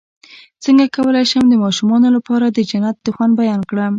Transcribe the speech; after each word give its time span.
څنګه 0.63 0.85
کولی 0.95 1.25
شم 1.31 1.45
د 1.49 1.55
ماشومانو 1.63 2.07
لپاره 2.17 2.45
د 2.49 2.59
جنت 2.69 2.95
د 3.01 3.07
خوند 3.15 3.33
بیان 3.41 3.61
کړم 3.69 3.89